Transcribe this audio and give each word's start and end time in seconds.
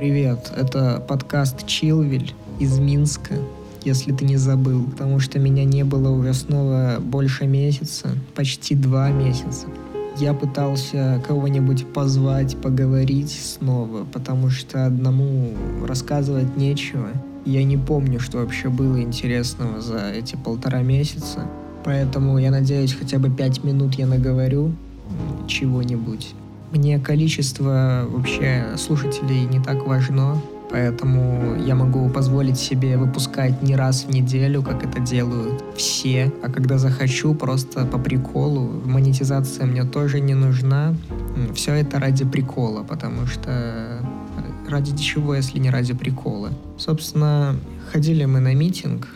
Привет, 0.00 0.50
это 0.56 1.04
подкаст 1.06 1.66
Чилвель 1.66 2.32
из 2.58 2.78
Минска, 2.78 3.34
если 3.84 4.12
ты 4.12 4.24
не 4.24 4.38
забыл, 4.38 4.84
потому 4.84 5.18
что 5.20 5.38
меня 5.38 5.64
не 5.64 5.84
было 5.84 6.08
уже 6.08 6.32
снова 6.32 6.96
больше 7.00 7.46
месяца, 7.46 8.08
почти 8.34 8.74
два 8.74 9.10
месяца. 9.10 9.66
Я 10.16 10.32
пытался 10.32 11.22
кого-нибудь 11.28 11.86
позвать, 11.92 12.56
поговорить 12.62 13.38
снова, 13.58 14.06
потому 14.06 14.48
что 14.48 14.86
одному 14.86 15.52
рассказывать 15.86 16.56
нечего. 16.56 17.08
Я 17.44 17.62
не 17.62 17.76
помню, 17.76 18.20
что 18.20 18.38
вообще 18.38 18.70
было 18.70 19.02
интересного 19.02 19.82
за 19.82 20.12
эти 20.12 20.34
полтора 20.34 20.80
месяца. 20.80 21.46
Поэтому 21.84 22.38
я 22.38 22.50
надеюсь, 22.50 22.94
хотя 22.94 23.18
бы 23.18 23.28
пять 23.28 23.62
минут 23.64 23.96
я 23.96 24.06
наговорю 24.06 24.72
чего-нибудь. 25.46 26.34
Мне 26.70 26.98
количество 26.98 28.06
вообще 28.08 28.74
слушателей 28.76 29.44
не 29.46 29.60
так 29.60 29.86
важно, 29.86 30.40
поэтому 30.70 31.56
я 31.56 31.74
могу 31.74 32.08
позволить 32.08 32.58
себе 32.58 32.96
выпускать 32.96 33.60
не 33.60 33.74
раз 33.74 34.04
в 34.04 34.10
неделю, 34.10 34.62
как 34.62 34.84
это 34.84 35.00
делают 35.00 35.64
все, 35.76 36.32
а 36.42 36.50
когда 36.50 36.78
захочу, 36.78 37.34
просто 37.34 37.84
по 37.86 37.98
приколу. 37.98 38.80
Монетизация 38.84 39.66
мне 39.66 39.84
тоже 39.84 40.20
не 40.20 40.34
нужна. 40.34 40.94
Все 41.54 41.74
это 41.74 41.98
ради 41.98 42.24
прикола, 42.24 42.84
потому 42.84 43.26
что 43.26 44.00
ради 44.68 44.96
чего, 44.96 45.34
если 45.34 45.58
не 45.58 45.70
ради 45.70 45.94
прикола. 45.94 46.50
Собственно, 46.78 47.56
ходили 47.92 48.24
мы 48.24 48.40
на 48.40 48.54
митинг 48.54 49.08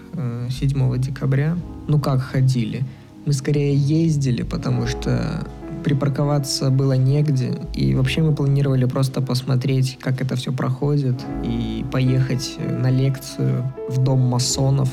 7 0.51 0.95
э, 0.95 0.99
декабря. 0.99 1.57
Ну 1.87 2.01
как 2.01 2.21
ходили? 2.21 2.83
Мы 3.27 3.33
скорее 3.33 3.75
ездили, 3.75 4.43
потому 4.43 4.87
что 4.87 5.47
припарковаться 5.85 6.71
было 6.71 6.95
негде. 6.95 7.61
И 7.75 7.95
вообще 7.95 8.23
мы 8.23 8.35
планировали 8.35 8.87
просто 8.87 9.21
посмотреть, 9.21 9.99
как 10.01 10.21
это 10.21 10.35
все 10.35 10.53
проходит, 10.53 11.15
и 11.45 11.85
поехать 11.93 12.59
на 12.59 12.91
лекцию 12.91 13.73
в 13.89 14.03
дом 14.03 14.21
масонов. 14.21 14.89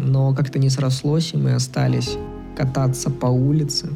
Но 0.00 0.34
как-то 0.34 0.58
не 0.58 0.70
срослось, 0.70 1.34
и 1.34 1.36
мы 1.36 1.54
остались 1.54 2.16
кататься 2.56 3.10
по 3.10 3.26
улице 3.26 3.90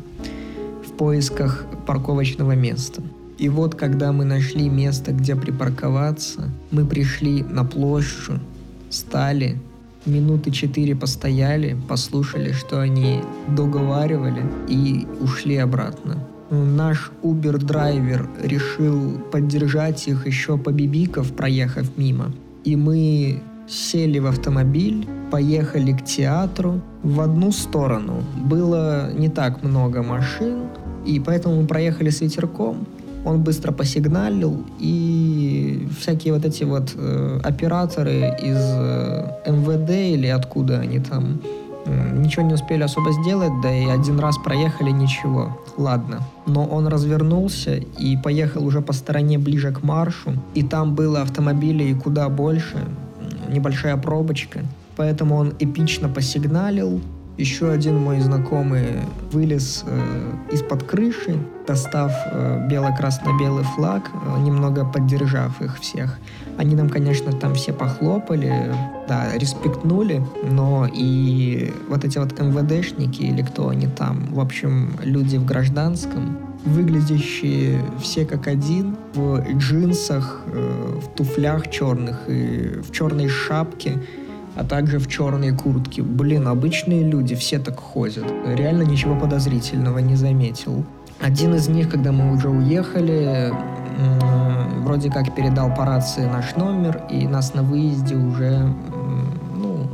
в 0.87 0.93
поисках 0.93 1.65
парковочного 1.87 2.53
места. 2.53 3.03
И 3.39 3.49
вот, 3.49 3.75
когда 3.75 4.13
мы 4.13 4.25
нашли 4.25 4.69
место, 4.69 5.13
где 5.13 5.35
припарковаться, 5.35 6.51
мы 6.71 6.85
пришли 6.85 7.43
на 7.43 7.65
площадь, 7.65 8.41
стали, 8.91 9.59
минуты 10.07 10.51
четыре 10.51 10.95
постояли, 10.95 11.77
послушали, 11.89 12.53
что 12.53 12.81
они 12.81 13.21
договаривали 13.49 14.45
и 14.69 15.07
ушли 15.21 15.57
обратно. 15.57 16.19
Наш 16.51 17.11
Uber-драйвер 17.23 18.29
решил 18.43 19.19
поддержать 19.33 20.07
их 20.09 20.27
еще 20.27 20.59
по 20.59 20.71
бибиков, 20.71 21.33
проехав 21.33 21.97
мимо. 21.97 22.33
И 22.65 22.77
мы 22.77 23.43
сели 23.67 24.19
в 24.19 24.27
автомобиль, 24.27 25.07
поехали 25.31 25.93
к 25.93 26.05
театру. 26.05 26.81
В 27.03 27.21
одну 27.21 27.53
сторону 27.53 28.23
было 28.45 29.13
не 29.15 29.29
так 29.29 29.63
много 29.63 30.03
машин, 30.03 30.65
и 31.07 31.21
поэтому 31.21 31.63
мы 31.63 31.67
проехали 31.67 32.11
с 32.11 32.21
ветерком 32.21 32.87
он 33.25 33.43
быстро 33.43 33.73
посигналил, 33.73 34.65
и 34.81 35.89
всякие 35.99 36.35
вот 36.35 36.45
эти 36.45 36.65
вот 36.65 36.93
э, 36.97 37.41
операторы 37.43 38.37
из 38.43 38.59
э, 38.59 39.29
МВД 39.47 39.91
или 39.91 40.27
откуда 40.27 40.81
они 40.81 40.99
там 40.99 41.41
э, 41.87 42.19
ничего 42.19 42.45
не 42.45 42.55
успели 42.55 42.83
особо 42.83 43.13
сделать, 43.13 43.53
да 43.63 43.73
и 43.73 43.87
один 43.87 44.19
раз 44.19 44.37
проехали 44.39 44.91
ничего. 44.91 45.57
Ладно. 45.77 46.21
Но 46.47 46.65
он 46.65 46.89
развернулся 46.89 47.77
и 47.77 48.17
поехал 48.17 48.67
уже 48.67 48.81
по 48.81 48.93
стороне 48.93 49.39
ближе 49.39 49.73
к 49.73 49.83
маршу, 49.83 50.33
и 50.55 50.63
там 50.63 50.95
было 50.95 51.23
автомобилей 51.23 51.95
куда 51.95 52.29
больше, 52.29 52.79
небольшая 53.49 53.97
пробочка. 53.97 54.61
Поэтому 54.97 55.37
он 55.37 55.55
эпично 55.59 56.09
посигналил, 56.09 57.01
еще 57.39 57.71
один 57.71 57.99
мой 57.99 58.21
знакомый 58.21 59.01
вылез 59.31 59.85
э, 59.87 60.33
из-под 60.53 60.83
крыши, 60.85 61.39
достав 61.67 62.13
э, 62.27 62.67
бело-красно-белый 62.69 63.65
флаг, 63.65 64.11
э, 64.13 64.41
немного 64.41 64.85
поддержав 64.85 65.61
их 65.63 65.79
всех. 65.81 66.19
Они 66.59 66.75
нам, 66.75 66.89
конечно, 66.89 67.33
там 67.33 67.55
все 67.55 67.73
похлопали, 67.73 68.75
да, 69.09 69.37
респектнули, 69.37 70.23
но 70.43 70.87
и 70.93 71.73
вот 71.89 72.05
эти 72.05 72.19
вот 72.19 72.39
МВДшники 72.39 73.23
или 73.23 73.43
кто 73.43 73.69
они 73.69 73.87
там, 73.87 74.27
в 74.31 74.41
общем, 74.41 74.93
люди 75.03 75.37
в 75.39 75.47
гражданском, 75.47 76.39
выглядящие 76.65 77.83
все 78.01 78.25
как 78.25 78.47
один, 78.47 78.97
в 79.15 79.41
джинсах, 79.57 80.43
э, 80.47 81.01
в 81.03 81.17
туфлях 81.17 81.71
черных 81.71 82.29
и 82.29 82.81
в 82.83 82.93
черной 82.93 83.29
шапке, 83.29 83.95
а 84.55 84.65
также 84.65 84.99
в 84.99 85.09
черной 85.09 85.53
куртке. 85.53 86.03
Блин, 86.03 86.49
обычные 86.49 87.03
люди, 87.03 87.35
все 87.35 87.59
так 87.59 87.79
ходят. 87.79 88.25
Реально 88.47 88.83
ничего 88.83 89.19
подозрительного 89.19 89.99
не 89.99 90.17
заметил. 90.17 90.85
Один 91.21 91.55
из 91.55 91.69
них, 91.69 91.89
когда 91.89 92.13
мы 92.13 92.35
уже 92.35 92.49
уехали, 92.49 93.53
вроде 94.83 95.11
как 95.11 95.35
передал 95.35 95.73
по 95.75 95.85
рации 95.85 96.27
наш 96.27 96.57
номер, 96.57 97.03
и 97.11 97.27
нас 97.27 97.55
на 97.55 97.63
выезде 97.63 98.17
уже, 98.17 98.75
ну, 99.57 99.89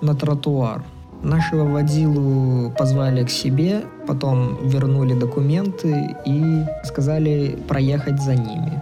на 0.00 0.14
тротуар. 0.14 0.82
Нашего 1.22 1.64
водилу 1.64 2.70
позвали 2.70 3.24
к 3.24 3.30
себе, 3.30 3.82
потом 4.06 4.56
вернули 4.66 5.12
документы 5.18 6.16
и 6.24 6.64
сказали 6.84 7.58
проехать 7.68 8.22
за 8.22 8.36
ними. 8.36 8.80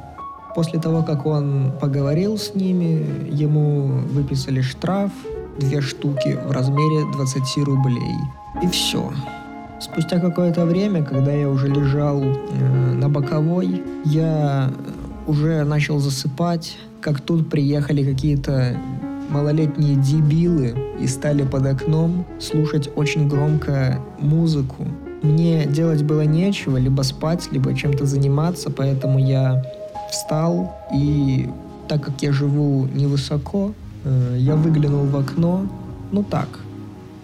После 0.54 0.80
того, 0.80 1.02
как 1.02 1.26
он 1.26 1.72
поговорил 1.80 2.38
с 2.38 2.54
ними, 2.54 3.28
ему 3.30 4.02
выписали 4.12 4.60
штраф, 4.60 5.12
две 5.58 5.80
штуки 5.80 6.38
в 6.46 6.50
размере 6.50 7.04
20 7.12 7.64
рублей. 7.64 8.14
И 8.62 8.68
все. 8.68 9.10
Спустя 9.80 10.18
какое-то 10.18 10.64
время, 10.64 11.04
когда 11.04 11.32
я 11.32 11.48
уже 11.48 11.68
лежал 11.68 12.22
э, 12.22 12.94
на 12.94 13.08
боковой, 13.08 13.82
я 14.04 14.72
уже 15.26 15.62
начал 15.64 15.98
засыпать, 15.98 16.76
как 17.00 17.20
тут 17.20 17.48
приехали 17.48 18.02
какие-то 18.02 18.76
малолетние 19.28 19.94
дебилы 19.96 20.74
и 20.98 21.06
стали 21.06 21.42
под 21.42 21.66
окном 21.66 22.24
слушать 22.40 22.90
очень 22.96 23.28
громко 23.28 24.00
музыку. 24.18 24.86
Мне 25.22 25.66
делать 25.66 26.02
было 26.02 26.22
нечего, 26.22 26.76
либо 26.76 27.02
спать, 27.02 27.48
либо 27.52 27.74
чем-то 27.74 28.06
заниматься, 28.06 28.70
поэтому 28.70 29.18
я 29.18 29.62
встал 30.10 30.76
и, 30.94 31.48
так 31.88 32.02
как 32.02 32.22
я 32.22 32.32
живу 32.32 32.86
невысоко, 32.86 33.72
э, 34.04 34.36
я 34.38 34.56
выглянул 34.56 35.04
в 35.06 35.16
окно, 35.16 35.66
ну 36.12 36.22
так, 36.22 36.48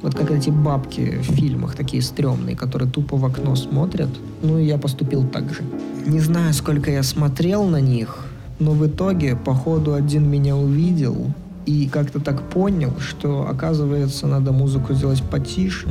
вот 0.03 0.15
как 0.15 0.31
эти 0.31 0.50
бабки 0.50 1.19
в 1.23 1.34
фильмах, 1.34 1.75
такие 1.75 2.03
стрёмные, 2.03 2.55
которые 2.55 2.91
тупо 2.91 3.17
в 3.17 3.25
окно 3.25 3.56
смотрят. 3.56 4.11
Ну 4.43 4.59
и 4.59 4.67
я 4.67 4.77
поступил 4.77 5.27
так 5.27 5.50
же. 5.55 5.62
Не 6.06 6.21
знаю, 6.21 6.53
сколько 6.53 6.91
я 6.91 7.03
смотрел 7.03 7.65
на 7.65 7.81
них, 7.81 8.27
но 8.59 8.73
в 8.73 8.87
итоге, 8.87 9.34
походу, 9.34 9.94
один 9.94 10.31
меня 10.31 10.56
увидел 10.56 11.33
и 11.65 11.89
как-то 11.89 12.21
так 12.21 12.43
понял, 12.43 12.93
что, 12.99 13.49
оказывается, 13.50 14.27
надо 14.27 14.53
музыку 14.53 14.93
сделать 14.93 15.23
потише. 15.23 15.89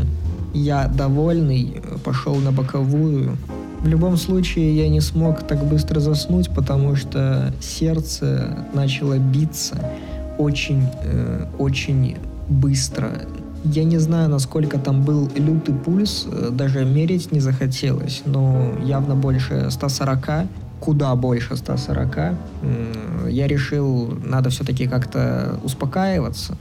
Я, 0.53 0.87
довольный, 0.87 1.81
пошел 2.03 2.35
на 2.35 2.51
боковую, 2.51 3.37
в 3.83 3.87
любом 3.87 4.15
случае 4.15 4.75
я 4.77 4.87
не 4.87 5.01
смог 5.01 5.43
так 5.45 5.63
быстро 5.65 5.99
заснуть, 5.99 6.49
потому 6.49 6.95
что 6.95 7.53
сердце 7.59 8.65
начало 8.73 9.17
биться 9.17 9.75
очень, 10.37 10.87
э, 11.03 11.45
очень 11.59 12.15
быстро. 12.47 13.09
Я 13.65 13.83
не 13.83 13.97
знаю, 13.97 14.29
насколько 14.29 14.79
там 14.79 15.03
был 15.03 15.29
лютый 15.35 15.75
пульс, 15.75 16.25
э, 16.31 16.49
даже 16.51 16.85
мерить 16.85 17.33
не 17.33 17.41
захотелось, 17.41 18.21
но 18.25 18.71
явно 18.85 19.15
больше 19.15 19.67
140, 19.69 20.47
куда 20.79 21.13
больше 21.15 21.57
140. 21.57 22.35
Я 23.29 23.47
решил, 23.47 24.17
надо 24.25 24.49
все-таки 24.49 24.87
как-то 24.87 25.59
успокаиваться. 25.61 26.55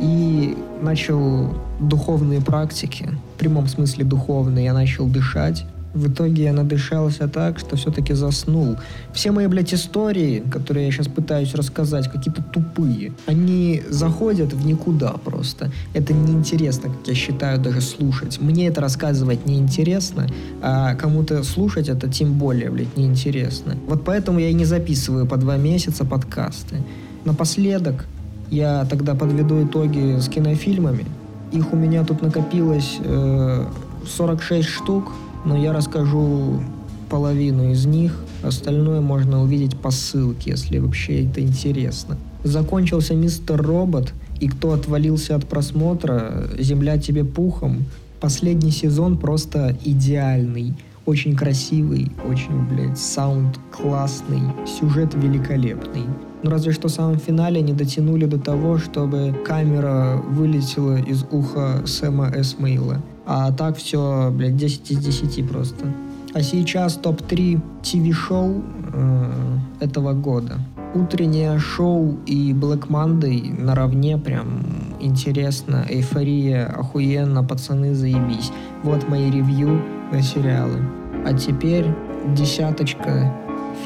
И 0.00 0.56
начал 0.80 1.54
духовные 1.80 2.40
практики, 2.40 3.10
в 3.34 3.38
прямом 3.38 3.66
смысле 3.66 4.04
духовные, 4.04 4.64
я 4.64 4.72
начал 4.72 5.06
дышать, 5.06 5.66
в 5.94 6.08
итоге 6.08 6.44
я 6.44 6.52
надышался 6.52 7.28
так, 7.28 7.58
что 7.58 7.76
все-таки 7.76 8.14
заснул. 8.14 8.76
Все 9.12 9.30
мои, 9.30 9.46
блядь, 9.46 9.72
истории, 9.72 10.42
которые 10.50 10.86
я 10.86 10.92
сейчас 10.92 11.06
пытаюсь 11.06 11.54
рассказать, 11.54 12.10
какие-то 12.10 12.42
тупые. 12.42 13.12
Они 13.26 13.82
заходят 13.88 14.52
в 14.52 14.66
никуда 14.66 15.12
просто. 15.12 15.70
Это 15.94 16.12
неинтересно, 16.12 16.90
как 16.90 17.06
я 17.06 17.14
считаю, 17.14 17.60
даже 17.60 17.80
слушать. 17.80 18.40
Мне 18.40 18.66
это 18.66 18.80
рассказывать 18.80 19.46
неинтересно, 19.46 20.26
а 20.60 20.94
кому-то 20.94 21.42
слушать 21.44 21.88
это 21.88 22.08
тем 22.08 22.34
более, 22.34 22.70
блядь, 22.70 22.96
неинтересно. 22.96 23.76
Вот 23.86 24.04
поэтому 24.04 24.40
я 24.40 24.48
и 24.48 24.54
не 24.54 24.64
записываю 24.64 25.26
по 25.26 25.36
два 25.36 25.56
месяца 25.56 26.04
подкасты. 26.04 26.76
Напоследок 27.24 28.06
я 28.50 28.84
тогда 28.90 29.14
подведу 29.14 29.64
итоги 29.64 30.18
с 30.18 30.28
кинофильмами. 30.28 31.06
Их 31.52 31.72
у 31.72 31.76
меня 31.76 32.04
тут 32.04 32.20
накопилось 32.20 32.96
э, 32.98 33.66
46 34.06 34.68
штук 34.68 35.12
но 35.44 35.56
я 35.56 35.72
расскажу 35.72 36.60
половину 37.08 37.70
из 37.70 37.86
них. 37.86 38.24
Остальное 38.42 39.00
можно 39.00 39.42
увидеть 39.42 39.76
по 39.76 39.90
ссылке, 39.90 40.50
если 40.50 40.78
вообще 40.78 41.24
это 41.24 41.40
интересно. 41.40 42.16
Закончился 42.42 43.14
«Мистер 43.14 43.62
Робот», 43.62 44.12
и 44.40 44.48
кто 44.48 44.72
отвалился 44.72 45.36
от 45.36 45.46
просмотра, 45.46 46.48
«Земля 46.58 46.98
тебе 46.98 47.24
пухом». 47.24 47.84
Последний 48.20 48.70
сезон 48.70 49.18
просто 49.18 49.76
идеальный. 49.84 50.74
Очень 51.06 51.36
красивый, 51.36 52.10
очень, 52.26 52.66
блядь, 52.66 52.98
саунд 52.98 53.58
классный, 53.70 54.40
сюжет 54.66 55.14
великолепный. 55.14 56.04
Ну, 56.42 56.50
разве 56.50 56.72
что 56.72 56.88
в 56.88 56.90
самом 56.90 57.18
финале 57.18 57.60
не 57.60 57.74
дотянули 57.74 58.24
до 58.24 58.38
того, 58.38 58.78
чтобы 58.78 59.34
камера 59.46 60.22
вылетела 60.30 60.98
из 60.98 61.24
уха 61.30 61.82
Сэма 61.86 62.32
Эсмейла. 62.34 63.02
А 63.26 63.52
так 63.52 63.76
все, 63.76 64.30
блядь, 64.30 64.56
10 64.56 64.90
из 64.90 64.98
10 64.98 65.48
просто. 65.48 65.86
А 66.34 66.42
сейчас 66.42 66.94
топ-3 66.94 67.60
ТВ-шоу 67.82 68.62
э, 68.92 69.58
этого 69.80 70.12
года. 70.12 70.58
Утреннее 70.94 71.58
шоу 71.58 72.18
и 72.26 72.52
Black 72.52 72.88
Monday 72.88 73.60
наравне 73.60 74.18
прям 74.18 74.62
интересно, 75.00 75.84
эйфория, 75.88 76.66
охуенно, 76.66 77.44
пацаны, 77.44 77.94
заебись. 77.94 78.52
Вот 78.82 79.08
мои 79.08 79.30
ревью 79.30 79.80
на 80.12 80.22
сериалы. 80.22 80.80
А 81.26 81.32
теперь 81.32 81.86
десяточка 82.34 83.32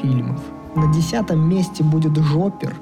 фильмов. 0.01 0.41
На 0.75 0.93
десятом 0.93 1.49
месте 1.49 1.83
будет 1.83 2.17
«Жопер», 2.17 2.75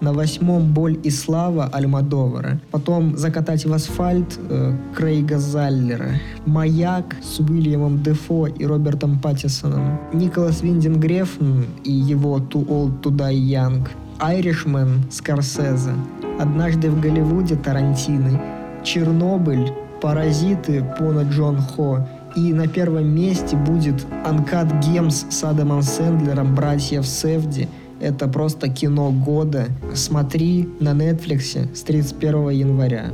на 0.00 0.12
восьмом 0.12 0.72
«Боль 0.72 0.98
и 1.02 1.10
слава» 1.10 1.66
Альмадовара. 1.66 2.60
Потом 2.70 3.16
«Закатать 3.16 3.64
в 3.64 3.72
асфальт» 3.72 4.38
э, 4.48 4.76
Крейга 4.94 5.38
Заллера. 5.38 6.12
«Маяк» 6.46 7.16
с 7.22 7.38
Уильямом 7.40 8.02
Дефо 8.02 8.46
и 8.46 8.64
Робертом 8.64 9.18
Паттисоном. 9.18 10.00
Николас 10.12 10.62
Виндин 10.62 10.98
Грефн 11.00 11.64
и 11.84 11.92
его 11.92 12.38
«Too 12.38 12.66
Old 12.66 13.02
to 13.02 13.10
Die 13.10 13.34
Young». 13.34 13.88
«Айришмен» 14.18 15.04
Скорсезе. 15.10 15.92
«Однажды 16.38 16.90
в 16.90 17.00
Голливуде» 17.00 17.56
Тарантины. 17.56 18.40
«Чернобыль», 18.82 19.72
«Паразиты» 20.00 20.82
Пона 20.98 21.22
Джон 21.22 21.58
Хо 21.58 22.06
и 22.36 22.52
на 22.52 22.68
первом 22.68 23.08
месте 23.08 23.56
будет 23.56 24.06
«Анкат 24.24 24.72
Гемс» 24.84 25.26
с 25.28 25.44
Адамом 25.44 25.82
Сэндлером 25.82 26.54
«Братьев 26.54 27.06
Севди». 27.06 27.68
Это 28.00 28.28
просто 28.28 28.68
кино 28.68 29.12
года. 29.12 29.66
Смотри 29.94 30.68
на 30.80 30.90
Netflix 30.90 31.74
с 31.74 31.82
31 31.82 32.48
января. 32.50 33.10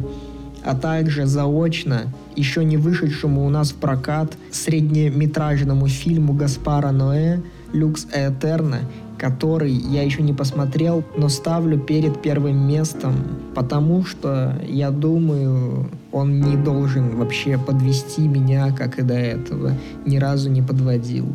А 0.65 0.75
также 0.75 1.27
заочно, 1.27 2.13
еще 2.35 2.65
не 2.65 2.77
вышедшему 2.77 3.47
у 3.47 3.49
нас 3.49 3.71
в 3.71 3.77
прокат, 3.77 4.37
среднеметражному 4.51 5.87
фильму 5.87 6.33
Гаспара 6.33 6.91
Ноэ 6.91 7.41
«Люкс 7.73 8.07
Этерна», 8.13 8.81
который 9.19 9.73
я 9.73 10.03
еще 10.03 10.23
не 10.23 10.33
посмотрел, 10.33 11.05
но 11.17 11.29
ставлю 11.29 11.79
перед 11.79 12.21
первым 12.21 12.67
местом, 12.67 13.15
потому 13.55 14.05
что 14.05 14.61
я 14.67 14.91
думаю, 14.91 15.89
он 16.13 16.41
не 16.41 16.57
должен 16.57 17.17
вообще 17.17 17.59
подвести 17.59 18.27
меня, 18.27 18.73
как 18.73 18.99
и 18.99 19.03
до 19.03 19.15
этого. 19.15 19.73
Ни 20.05 20.17
разу 20.19 20.51
не 20.51 20.63
подводил. 20.63 21.27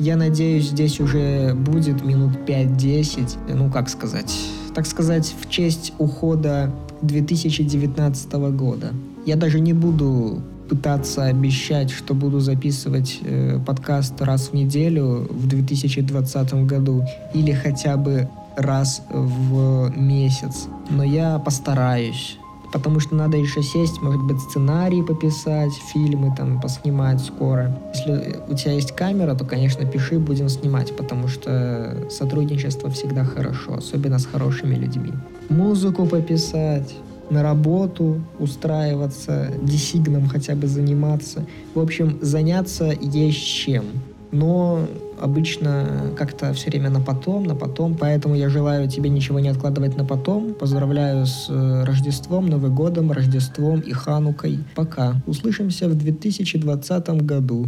Я 0.00 0.16
надеюсь, 0.16 0.70
здесь 0.70 0.98
уже 0.98 1.52
будет 1.52 2.02
минут 2.02 2.32
5-10, 2.46 3.54
ну 3.54 3.70
как 3.70 3.90
сказать, 3.90 4.34
так 4.74 4.86
сказать, 4.86 5.34
в 5.38 5.50
честь 5.50 5.92
ухода 5.98 6.72
2019 7.02 8.32
года. 8.56 8.94
Я 9.26 9.36
даже 9.36 9.60
не 9.60 9.74
буду 9.74 10.40
пытаться 10.70 11.24
обещать, 11.26 11.90
что 11.90 12.14
буду 12.14 12.40
записывать 12.40 13.18
э, 13.22 13.58
подкаст 13.66 14.18
раз 14.22 14.48
в 14.48 14.54
неделю 14.54 15.26
в 15.28 15.46
2020 15.46 16.54
году 16.64 17.04
или 17.34 17.52
хотя 17.52 17.98
бы 17.98 18.26
раз 18.56 19.02
в 19.10 19.92
месяц. 19.98 20.66
Но 20.88 21.04
я 21.04 21.38
постараюсь 21.38 22.38
потому 22.72 23.00
что 23.00 23.14
надо 23.14 23.36
еще 23.36 23.62
сесть, 23.62 24.00
может 24.02 24.22
быть, 24.22 24.40
сценарий 24.40 25.02
пописать, 25.02 25.72
фильмы 25.72 26.34
там 26.36 26.60
поснимать 26.60 27.20
скоро. 27.20 27.76
Если 27.94 28.38
у 28.48 28.54
тебя 28.54 28.72
есть 28.72 28.92
камера, 28.92 29.34
то, 29.34 29.44
конечно, 29.44 29.84
пиши, 29.86 30.18
будем 30.18 30.48
снимать, 30.48 30.96
потому 30.96 31.28
что 31.28 32.06
сотрудничество 32.10 32.90
всегда 32.90 33.24
хорошо, 33.24 33.74
особенно 33.74 34.18
с 34.18 34.26
хорошими 34.26 34.74
людьми. 34.74 35.12
Музыку 35.48 36.06
пописать, 36.06 36.94
на 37.30 37.42
работу 37.42 38.20
устраиваться, 38.38 39.52
десигном 39.62 40.28
хотя 40.28 40.54
бы 40.54 40.66
заниматься. 40.66 41.46
В 41.74 41.80
общем, 41.80 42.18
заняться 42.20 42.92
есть 43.00 43.38
чем. 43.38 43.84
Но 44.32 44.86
обычно 45.20 46.12
как-то 46.16 46.52
все 46.52 46.70
время 46.70 46.90
на 46.90 47.00
потом, 47.00 47.44
на 47.44 47.54
потом. 47.54 47.96
Поэтому 47.96 48.34
я 48.34 48.48
желаю 48.48 48.88
тебе 48.88 49.10
ничего 49.10 49.40
не 49.40 49.48
откладывать 49.48 49.96
на 49.96 50.04
потом. 50.04 50.54
Поздравляю 50.54 51.26
с 51.26 51.46
э, 51.48 51.84
Рождеством, 51.84 52.46
Новым 52.46 52.74
годом, 52.74 53.12
Рождеством 53.12 53.80
и 53.80 53.92
Ханукой. 53.92 54.60
Пока. 54.74 55.14
Услышимся 55.26 55.88
в 55.88 55.94
2020 55.94 57.08
году. 57.24 57.66